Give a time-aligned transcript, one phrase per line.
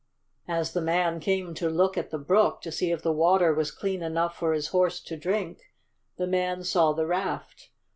[0.47, 3.69] As the man came to look at the brook, to see if the water was
[3.69, 5.59] clean enough for his horse to drink,
[6.17, 7.69] the man saw the raft.